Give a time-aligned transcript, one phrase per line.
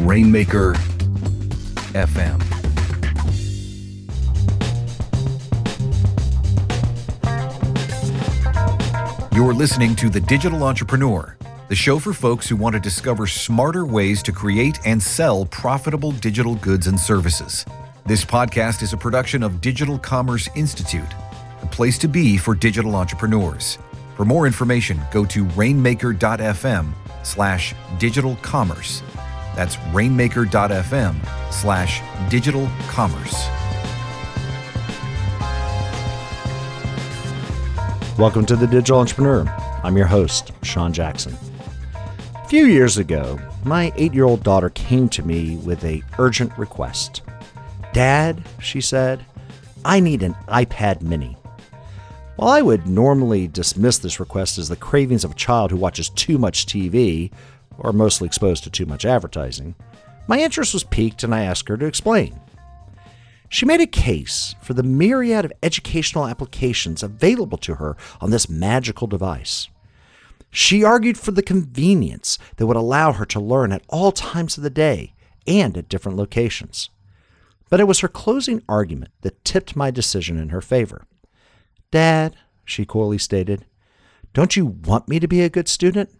[0.00, 0.74] Rainmaker
[1.94, 2.42] FM.
[9.34, 11.36] You're listening to The Digital Entrepreneur,
[11.68, 16.12] the show for folks who want to discover smarter ways to create and sell profitable
[16.12, 17.64] digital goods and services.
[18.04, 21.10] This podcast is a production of Digital Commerce Institute,
[21.60, 23.78] the place to be for digital entrepreneurs.
[24.16, 26.92] For more information, go to rainmaker.fm
[27.22, 29.02] slash digital commerce.
[29.56, 33.48] That's rainmaker.fm slash digital commerce.
[38.18, 39.46] Welcome to the Digital Entrepreneur.
[39.82, 41.34] I'm your host, Sean Jackson.
[42.34, 46.56] A few years ago, my eight year old daughter came to me with a urgent
[46.58, 47.22] request.
[47.92, 49.24] Dad, she said,
[49.86, 51.36] I need an iPad mini.
[52.36, 56.10] While I would normally dismiss this request as the cravings of a child who watches
[56.10, 57.32] too much TV
[57.78, 59.74] or mostly exposed to too much advertising,
[60.28, 62.40] my interest was piqued and I asked her to explain.
[63.48, 68.48] She made a case for the myriad of educational applications available to her on this
[68.48, 69.68] magical device.
[70.50, 74.62] She argued for the convenience that would allow her to learn at all times of
[74.62, 75.12] the day
[75.46, 76.90] and at different locations.
[77.68, 81.06] But it was her closing argument that tipped my decision in her favor.
[81.90, 83.66] Dad, she coyly stated,
[84.32, 86.10] don't you want me to be a good student?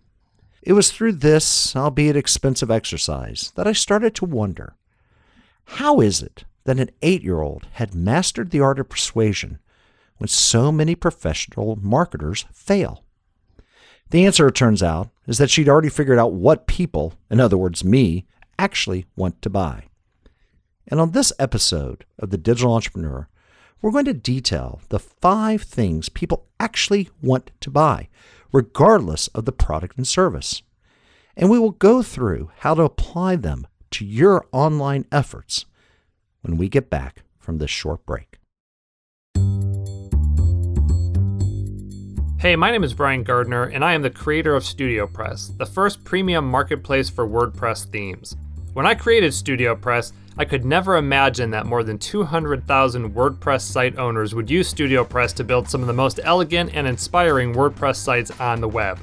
[0.66, 4.74] It was through this, albeit expensive exercise, that I started to wonder
[5.64, 9.60] how is it that an eight year old had mastered the art of persuasion
[10.16, 13.04] when so many professional marketers fail?
[14.10, 17.56] The answer, it turns out, is that she'd already figured out what people, in other
[17.56, 18.26] words, me,
[18.58, 19.84] actually want to buy.
[20.88, 23.28] And on this episode of The Digital Entrepreneur,
[23.82, 28.08] we're going to detail the five things people actually want to buy,
[28.52, 30.62] regardless of the product and service.
[31.36, 35.66] And we will go through how to apply them to your online efforts
[36.40, 38.38] when we get back from this short break.
[42.38, 46.04] Hey, my name is Brian Gardner, and I am the creator of StudioPress, the first
[46.04, 48.36] premium marketplace for WordPress themes.
[48.76, 54.34] When I created StudioPress, I could never imagine that more than 200,000 WordPress site owners
[54.34, 58.60] would use StudioPress to build some of the most elegant and inspiring WordPress sites on
[58.60, 58.98] the web.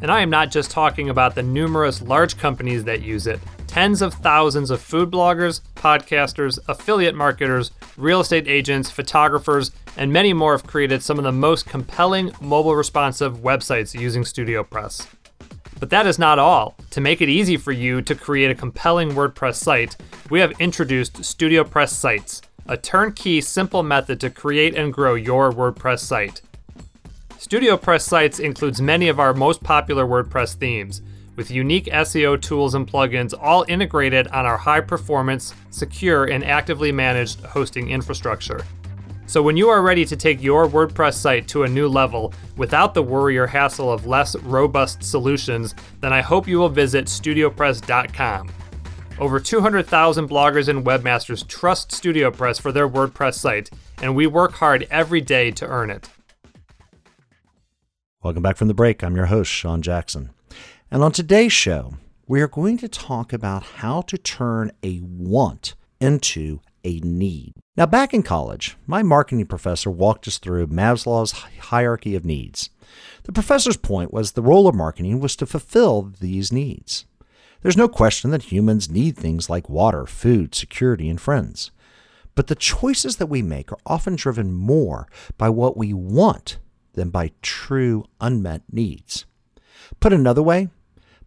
[0.00, 3.40] And I am not just talking about the numerous large companies that use it.
[3.66, 10.32] Tens of thousands of food bloggers, podcasters, affiliate marketers, real estate agents, photographers, and many
[10.32, 15.06] more have created some of the most compelling mobile responsive websites using StudioPress.
[15.80, 16.76] But that is not all.
[16.90, 19.96] To make it easy for you to create a compelling WordPress site,
[20.30, 26.00] we have introduced StudioPress Sites, a turnkey, simple method to create and grow your WordPress
[26.00, 26.40] site.
[27.32, 31.02] StudioPress Sites includes many of our most popular WordPress themes
[31.36, 36.92] with unique SEO tools and plugins all integrated on our high performance, secure, and actively
[36.92, 38.64] managed hosting infrastructure.
[39.26, 42.92] So, when you are ready to take your WordPress site to a new level without
[42.92, 48.50] the worry or hassle of less robust solutions, then I hope you will visit StudioPress.com.
[49.18, 53.70] Over 200,000 bloggers and webmasters trust StudioPress for their WordPress site,
[54.02, 56.08] and we work hard every day to earn it.
[58.22, 59.02] Welcome back from the break.
[59.02, 60.30] I'm your host, Sean Jackson.
[60.90, 61.94] And on today's show,
[62.26, 67.54] we are going to talk about how to turn a want into a need.
[67.76, 72.70] Now, back in college, my marketing professor walked us through Maslow's hierarchy of needs.
[73.24, 77.06] The professor's point was the role of marketing was to fulfill these needs.
[77.62, 81.70] There's no question that humans need things like water, food, security, and friends.
[82.34, 85.08] But the choices that we make are often driven more
[85.38, 86.58] by what we want
[86.92, 89.24] than by true unmet needs.
[90.00, 90.68] Put another way,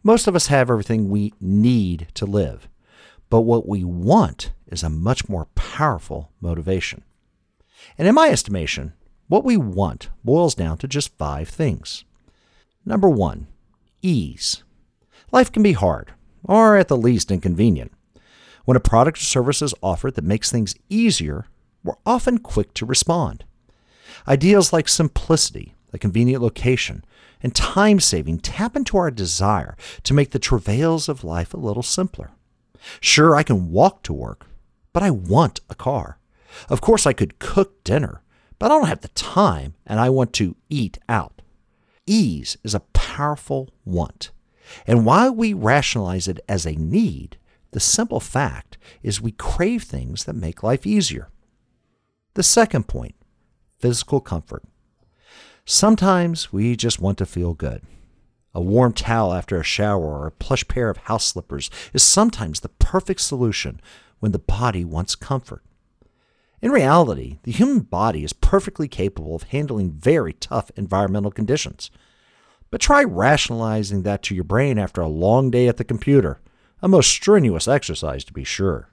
[0.03, 2.69] most of us have everything we need to live,
[3.29, 7.03] but what we want is a much more powerful motivation.
[7.97, 8.93] And in my estimation,
[9.27, 12.05] what we want boils down to just five things.
[12.85, 13.47] Number one,
[14.01, 14.63] ease.
[15.31, 16.13] Life can be hard,
[16.43, 17.91] or at the least inconvenient.
[18.65, 21.45] When a product or service is offered that makes things easier,
[21.83, 23.43] we're often quick to respond.
[24.27, 27.03] Ideas like simplicity, a convenient location,
[27.41, 31.83] and time saving tap into our desire to make the travails of life a little
[31.83, 32.31] simpler.
[32.99, 34.46] Sure, I can walk to work,
[34.97, 36.17] but I want a car.
[36.69, 38.23] Of course, I could cook dinner,
[38.57, 41.43] but I don't have the time and I want to eat out.
[42.07, 44.31] Ease is a powerful want.
[44.87, 47.37] And while we rationalize it as a need,
[47.73, 51.29] the simple fact is we crave things that make life easier.
[52.33, 53.13] The second point
[53.77, 54.63] physical comfort.
[55.63, 57.83] Sometimes we just want to feel good.
[58.55, 62.61] A warm towel after a shower or a plush pair of house slippers is sometimes
[62.61, 63.79] the perfect solution
[64.19, 65.63] when the body wants comfort.
[66.61, 71.91] In reality, the human body is perfectly capable of handling very tough environmental conditions.
[72.71, 76.41] But try rationalizing that to your brain after a long day at the computer,
[76.81, 78.89] a most strenuous exercise to be sure.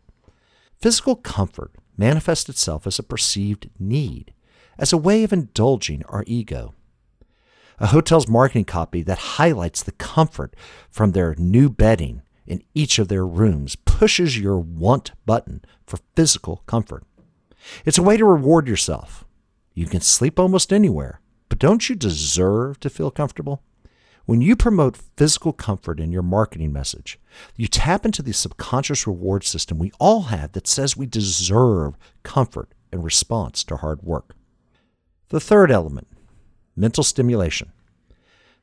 [0.79, 4.33] Physical comfort manifests itself as a perceived need,
[4.79, 6.75] as a way of indulging our ego.
[7.79, 10.55] A hotel's marketing copy that highlights the comfort
[10.91, 13.75] from their new bedding in each of their rooms
[14.05, 17.05] pushes your want button for physical comfort.
[17.87, 19.25] It's a way to reward yourself.
[19.73, 23.63] You can sleep almost anywhere, but don't you deserve to feel comfortable?
[24.27, 27.19] When you promote physical comfort in your marketing message,
[27.57, 32.75] you tap into the subconscious reward system we all have that says we deserve comfort
[32.93, 34.37] in response to hard work.
[35.31, 36.09] The third element
[36.77, 37.73] mental stimulation.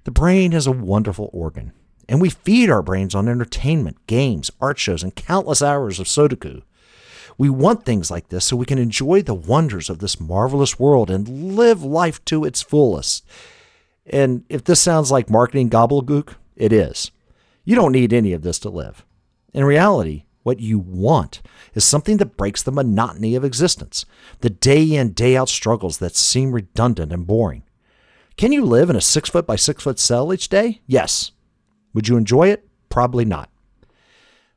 [0.04, 1.74] The brain is a wonderful organ,
[2.08, 6.62] and we feed our brains on entertainment, games, art shows, and countless hours of Sudoku.
[7.38, 11.10] We want things like this so we can enjoy the wonders of this marvelous world
[11.10, 13.26] and live life to its fullest.
[14.06, 17.12] And if this sounds like marketing gobbledygook, it is.
[17.64, 19.06] You don't need any of this to live.
[19.54, 21.42] In reality, what you want
[21.74, 24.06] is something that breaks the monotony of existence,
[24.40, 27.64] the day in, day out struggles that seem redundant and boring.
[28.38, 30.82] Can you live in a six foot by six foot cell each day?
[30.88, 31.32] Yes.
[31.94, 32.68] Would you enjoy it?
[32.90, 33.50] Probably not.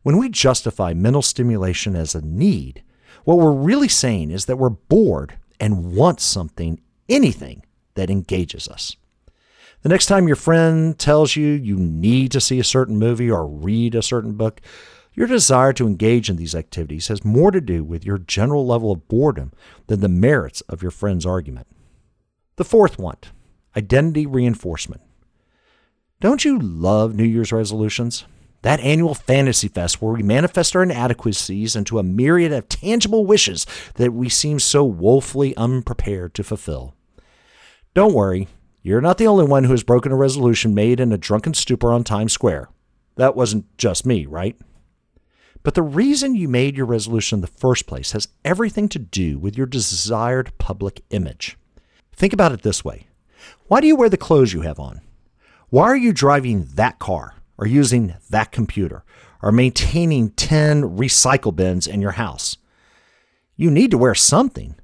[0.03, 2.83] When we justify mental stimulation as a need,
[3.25, 7.65] what we're really saying is that we're bored and want something, anything
[7.95, 8.97] that engages us.
[9.83, 13.47] The next time your friend tells you you need to see a certain movie or
[13.47, 14.61] read a certain book,
[15.15, 18.91] your desire to engage in these activities has more to do with your general level
[18.91, 19.53] of boredom
[19.87, 21.67] than the merits of your friend's argument.
[22.57, 23.31] The fourth want
[23.77, 25.03] identity reinforcement.
[26.25, 28.25] Don't you love New Year's resolutions?
[28.63, 33.67] That annual fantasy fest where we manifest our inadequacies into a myriad of tangible wishes
[33.97, 36.95] that we seem so woefully unprepared to fulfill.
[37.93, 38.49] Don't worry,
[38.81, 41.93] you're not the only one who has broken a resolution made in a drunken stupor
[41.93, 42.71] on Times Square.
[43.17, 44.57] That wasn't just me, right?
[45.63, 49.39] But the reason you made your resolution in the first place has everything to do
[49.39, 51.59] with your desired public image.
[52.15, 53.09] Think about it this way
[53.69, 55.03] why do you wear the clothes you have on?
[55.75, 59.03] Why are you driving that car or using that computer
[59.43, 62.59] or maintaining 10 recycle bins in your house?
[63.57, 64.77] You need to wear something,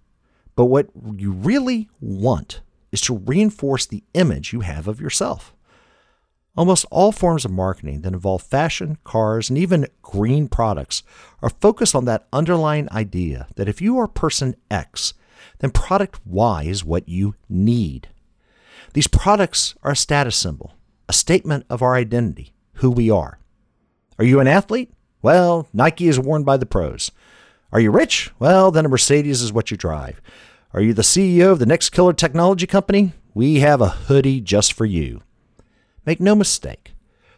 [0.56, 5.54] but what you really want is to reinforce the image you have of yourself.
[6.56, 11.04] Almost all forms of marketing that involve fashion, cars, and even green products
[11.40, 15.14] are focused on that underlying idea that if you are person X,
[15.60, 18.08] then product Y is what you need.
[18.92, 20.74] These products are a status symbol,
[21.10, 23.40] a statement of our identity, who we are.
[24.20, 24.92] Are you an athlete?
[25.22, 27.10] Well, Nike is worn by the pros.
[27.72, 28.30] Are you rich?
[28.38, 30.22] Well, then a Mercedes is what you drive.
[30.72, 33.12] Are you the CEO of the next killer technology company?
[33.34, 35.22] We have a hoodie just for you.
[36.06, 36.92] Make no mistake,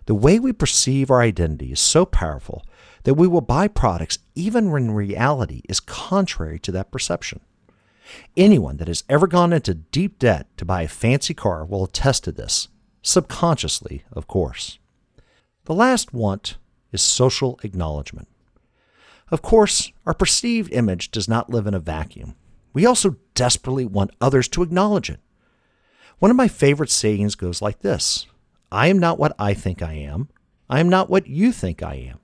[0.04, 2.66] the way we perceive our identity is so powerful
[3.04, 7.40] that we will buy products even when reality is contrary to that perception.
[8.36, 12.24] Anyone that has ever gone into deep debt to buy a fancy car will attest
[12.24, 12.68] to this,
[13.02, 14.78] subconsciously, of course.
[15.64, 16.56] The last want
[16.92, 18.28] is social acknowledgement.
[19.30, 22.34] Of course, our perceived image does not live in a vacuum.
[22.72, 25.20] We also desperately want others to acknowledge it.
[26.18, 28.26] One of my favorite sayings goes like this
[28.70, 30.28] I am not what I think I am.
[30.70, 32.20] I am not what you think I am.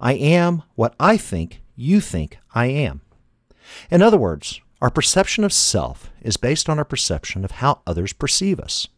[0.00, 3.00] I am what I think you think I am.
[3.90, 8.12] In other words, our perception of self is based on our perception of how others
[8.12, 8.88] perceive us.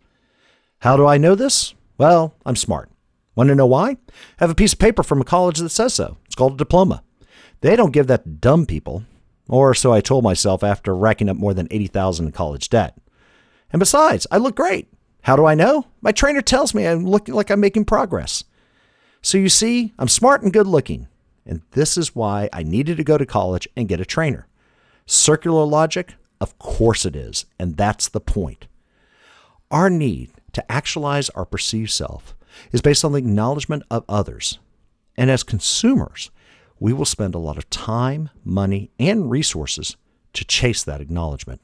[0.81, 1.75] How do I know this?
[1.99, 2.91] Well, I'm smart.
[3.35, 3.91] Want to know why?
[3.91, 3.97] I
[4.39, 6.17] have a piece of paper from a college that says so.
[6.25, 7.03] It's called a diploma.
[7.61, 9.05] They don't give that to dumb people,
[9.47, 12.97] or so I told myself after racking up more than 80,000 in college debt.
[13.71, 14.89] And besides, I look great.
[15.23, 15.85] How do I know?
[16.01, 18.45] My trainer tells me I'm looking like I'm making progress.
[19.21, 21.09] So you see, I'm smart and good looking.
[21.45, 24.47] And this is why I needed to go to college and get a trainer.
[25.05, 26.15] Circular logic?
[26.41, 28.67] Of course it is, and that's the point.
[29.71, 32.35] Our need to actualize our perceived self
[32.73, 34.59] is based on the acknowledgement of others.
[35.17, 36.31] And as consumers,
[36.79, 39.97] we will spend a lot of time, money, and resources
[40.33, 41.61] to chase that acknowledgement.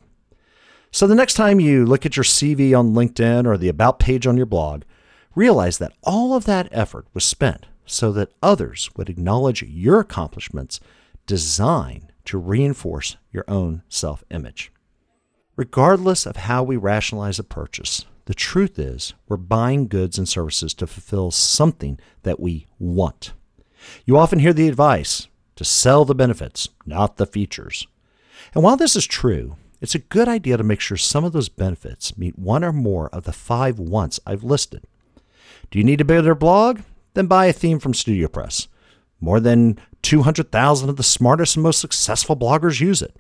[0.91, 4.27] So the next time you look at your CV on LinkedIn or the About page
[4.27, 4.83] on your blog,
[5.35, 10.81] realize that all of that effort was spent so that others would acknowledge your accomplishments
[11.27, 14.73] designed to reinforce your own self image.
[15.57, 20.75] Regardless of how we rationalize a purchase, The truth is, we're buying goods and services
[20.75, 23.33] to fulfill something that we want.
[24.05, 27.87] You often hear the advice to sell the benefits, not the features.
[28.53, 31.49] And while this is true, it's a good idea to make sure some of those
[31.49, 34.85] benefits meet one or more of the five wants I've listed.
[35.71, 36.81] Do you need a better blog?
[37.15, 38.67] Then buy a theme from StudioPress.
[39.21, 43.17] More than 200,000 of the smartest and most successful bloggers use it.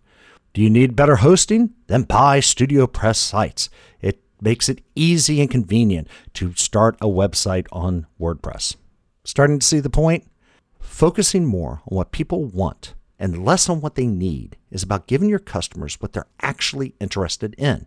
[0.52, 1.74] Do you need better hosting?
[1.86, 3.70] Then buy StudioPress sites.
[4.00, 8.76] It makes it easy and convenient to start a website on WordPress.
[9.24, 10.24] Starting to see the point?
[10.80, 15.28] Focusing more on what people want and less on what they need is about giving
[15.28, 17.86] your customers what they're actually interested in.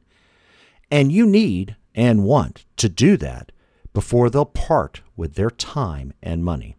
[0.91, 3.51] And you need and want to do that
[3.93, 6.75] before they'll part with their time and money.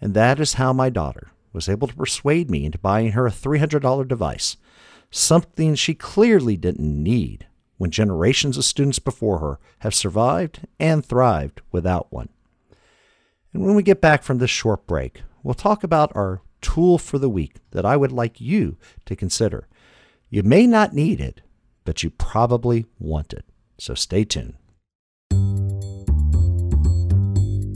[0.00, 3.30] And that is how my daughter was able to persuade me into buying her a
[3.30, 4.56] $300 device,
[5.10, 7.46] something she clearly didn't need
[7.78, 12.28] when generations of students before her have survived and thrived without one.
[13.52, 17.18] And when we get back from this short break, we'll talk about our tool for
[17.18, 19.68] the week that I would like you to consider.
[20.28, 21.42] You may not need it,
[21.84, 23.44] but you probably want it.
[23.78, 24.54] So stay tuned.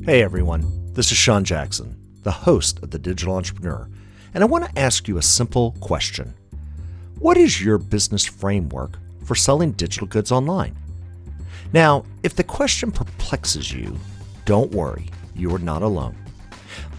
[0.04, 3.88] Hey everyone, this is Sean Jackson, the host of The Digital Entrepreneur,
[4.35, 6.35] and I want to ask you a simple question.
[7.19, 8.99] What is your business framework
[9.30, 10.76] for selling digital goods online?
[11.72, 13.96] Now, if the question perplexes you,
[14.44, 16.16] don't worry, you are not alone.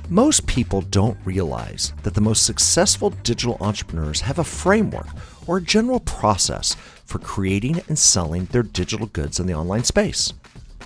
[0.07, 5.07] Most people don't realize that the most successful digital entrepreneurs have a framework
[5.45, 6.73] or a general process
[7.03, 10.31] for creating and selling their digital goods in the online space.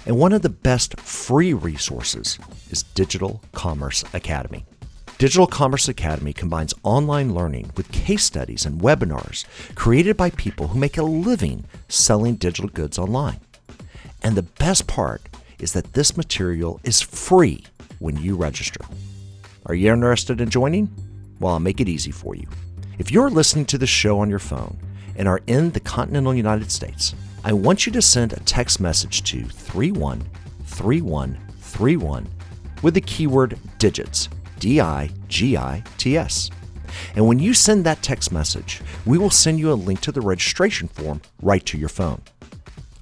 [0.07, 2.39] And one of the best free resources
[2.71, 4.65] is Digital Commerce Academy.
[5.17, 10.77] Digital Commerce Academy combines online learning with case studies and webinars created by people who
[10.77, 13.39] make a living selling digital goods online.
[14.23, 15.21] And the best part
[15.57, 17.63] is that this material is free
[17.99, 18.81] when you register.
[19.67, 20.93] Are you interested in joining?
[21.39, 22.49] Well, I'll make it easy for you.
[22.99, 24.77] If you're listening to the show on your phone
[25.15, 29.23] and are in the continental United States, I want you to send a text message
[29.31, 32.27] to 313131
[32.81, 34.27] with the keyword digits,
[34.65, 36.49] D I G I T S.
[37.15, 40.21] And when you send that text message, we will send you a link to the
[40.21, 42.23] registration form right to your phone.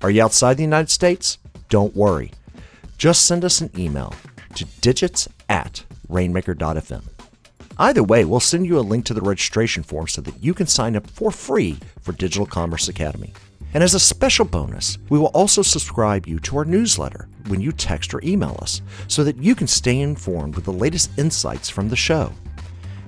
[0.02, 1.38] Are you outside the United States?
[1.70, 2.32] Don't worry.
[2.98, 4.14] Just send us an email
[4.56, 7.04] to digits at rainmaker.fm.
[7.78, 10.68] Either way, we'll send you a link to the registration form so that you can
[10.68, 13.32] sign up for free for Digital Commerce Academy.
[13.74, 17.72] And as a special bonus, we will also subscribe you to our newsletter when you
[17.72, 21.90] text or email us so that you can stay informed with the latest insights from
[21.90, 22.32] the show.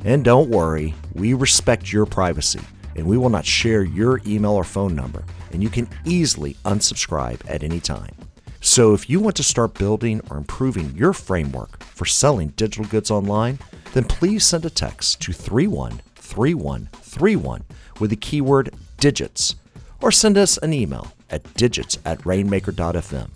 [0.03, 2.61] And don't worry, we respect your privacy
[2.95, 7.41] and we will not share your email or phone number, and you can easily unsubscribe
[7.49, 8.15] at any time.
[8.61, 13.09] So if you want to start building or improving your framework for selling digital goods
[13.11, 13.59] online,
[13.93, 17.63] then please send a text to 313131
[17.99, 19.55] with the keyword digits
[20.01, 23.29] or send us an email at digits at rainmaker.fm.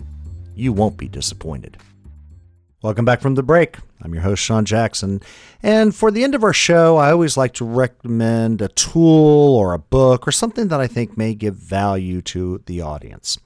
[0.54, 1.76] You won't be disappointed.
[2.82, 3.76] Welcome back from the break.
[4.02, 5.20] I'm your host, Sean Jackson.
[5.62, 9.74] And for the end of our show, I always like to recommend a tool or
[9.74, 13.38] a book or something that I think may give value to the audience.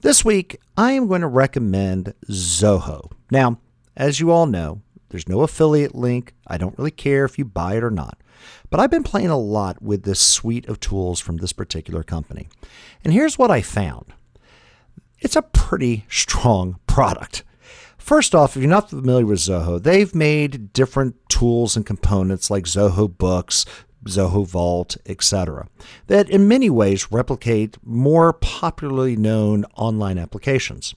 [0.00, 3.10] This week, I am going to recommend Zoho.
[3.30, 3.58] Now,
[3.94, 6.32] as you all know, there's no affiliate link.
[6.46, 8.18] I don't really care if you buy it or not.
[8.70, 12.48] But I've been playing a lot with this suite of tools from this particular company.
[13.02, 14.12] And here's what I found
[15.20, 17.44] it's a pretty strong product.
[17.96, 22.64] First off, if you're not familiar with Zoho, they've made different tools and components like
[22.64, 23.66] Zoho Books,
[24.04, 25.68] Zoho Vault, etc.,
[26.06, 30.94] that in many ways replicate more popularly known online applications.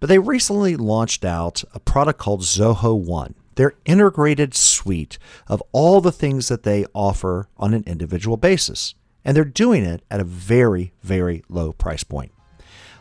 [0.00, 6.00] But they recently launched out a product called Zoho One, their integrated suite of all
[6.00, 8.94] the things that they offer on an individual basis.
[9.24, 12.30] And they're doing it at a very, very low price point.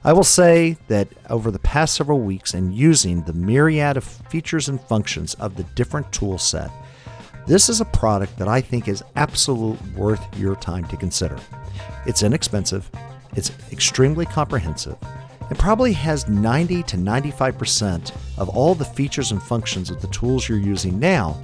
[0.04, 4.68] I will say that over the past several weeks and using the myriad of features
[4.68, 6.72] and functions of the different tool set,
[7.46, 11.38] this is a product that I think is absolutely worth your time to consider.
[12.08, 12.90] It's inexpensive,
[13.36, 14.98] it's extremely comprehensive,
[15.58, 20.48] and probably has 90 to 95% of all the features and functions of the tools
[20.48, 21.36] you're using now,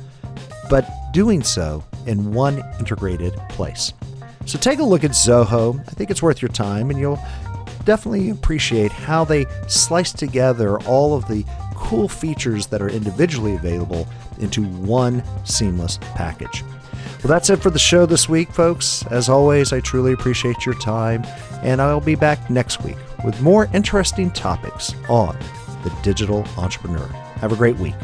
[0.70, 3.94] but doing so in one integrated place.
[4.46, 5.80] So take a look at Zoho.
[5.80, 7.20] I think it's worth your time, and you'll
[7.86, 11.44] definitely appreciate how they slice together all of the
[11.76, 14.08] cool features that are individually available
[14.40, 16.64] into one seamless package.
[17.24, 19.06] Well, that's it for the show this week, folks.
[19.06, 21.24] As always, I truly appreciate your time,
[21.62, 25.38] and I'll be back next week with more interesting topics on
[25.86, 27.08] the digital entrepreneur.
[27.38, 27.96] Have a great week.